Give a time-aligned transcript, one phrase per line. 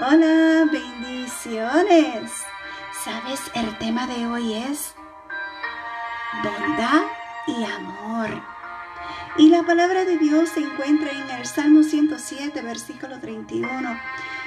[0.00, 2.32] Hola, bendiciones.
[3.04, 3.40] ¿Sabes?
[3.54, 4.92] El tema de hoy es
[6.42, 7.02] bondad
[7.46, 8.42] y amor.
[9.36, 14.00] Y la palabra de Dios se encuentra en el Salmo 107, versículo 31.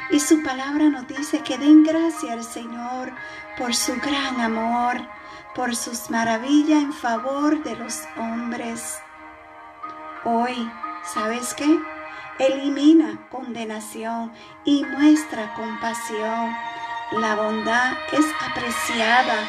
[0.10, 3.14] Y su palabra nos dice que den gracias al Señor
[3.58, 4.98] por su gran amor,
[5.56, 9.00] por sus maravillas en favor de los hombres.
[10.26, 10.70] Hoy,
[11.06, 11.80] ¿sabes qué?
[12.40, 14.32] Elimina condenación
[14.64, 16.56] y muestra compasión.
[17.14, 19.40] La bondad es apreciada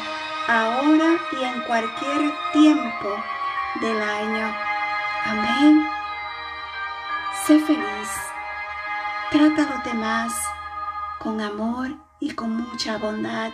[0.47, 3.23] ahora y en cualquier tiempo
[3.81, 4.55] del año.
[5.25, 5.87] Amén.
[7.45, 8.09] Sé feliz.
[9.29, 10.33] Trata a los demás
[11.19, 13.51] con amor y con mucha bondad.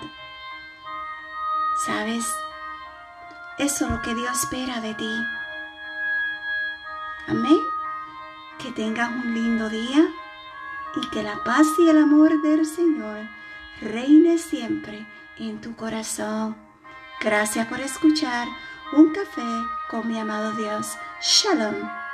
[1.85, 2.25] ¿Sabes?
[3.57, 5.23] Eso es lo que Dios espera de ti.
[7.27, 7.59] Amén.
[8.59, 10.07] Que tengas un lindo día
[10.95, 13.19] y que la paz y el amor del Señor
[13.81, 15.05] reine siempre
[15.37, 16.55] en tu corazón.
[17.21, 18.47] Gracias por escuchar
[18.93, 19.41] un café
[19.89, 20.97] con mi amado Dios.
[21.21, 22.04] Shalom.